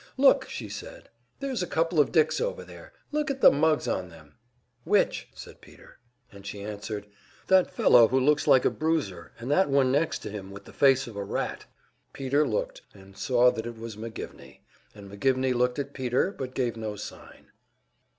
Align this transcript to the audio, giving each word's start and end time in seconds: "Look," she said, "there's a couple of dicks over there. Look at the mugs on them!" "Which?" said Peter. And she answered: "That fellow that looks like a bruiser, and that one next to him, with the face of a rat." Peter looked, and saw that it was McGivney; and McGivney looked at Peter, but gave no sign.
"Look," 0.17 0.49
she 0.49 0.67
said, 0.67 1.09
"there's 1.41 1.61
a 1.61 1.67
couple 1.67 1.99
of 1.99 2.11
dicks 2.11 2.41
over 2.41 2.63
there. 2.63 2.91
Look 3.11 3.29
at 3.29 3.41
the 3.41 3.51
mugs 3.51 3.87
on 3.87 4.09
them!" 4.09 4.33
"Which?" 4.83 5.27
said 5.35 5.61
Peter. 5.61 5.99
And 6.31 6.43
she 6.43 6.63
answered: 6.63 7.05
"That 7.49 7.69
fellow 7.69 8.07
that 8.07 8.15
looks 8.15 8.47
like 8.47 8.65
a 8.65 8.71
bruiser, 8.71 9.31
and 9.39 9.51
that 9.51 9.69
one 9.69 9.91
next 9.91 10.17
to 10.23 10.31
him, 10.31 10.49
with 10.49 10.65
the 10.65 10.73
face 10.73 11.05
of 11.05 11.15
a 11.15 11.23
rat." 11.23 11.67
Peter 12.13 12.47
looked, 12.47 12.81
and 12.95 13.15
saw 13.15 13.51
that 13.51 13.67
it 13.67 13.77
was 13.77 13.95
McGivney; 13.95 14.61
and 14.95 15.07
McGivney 15.11 15.53
looked 15.53 15.77
at 15.77 15.93
Peter, 15.93 16.31
but 16.31 16.55
gave 16.55 16.75
no 16.75 16.95
sign. 16.95 17.51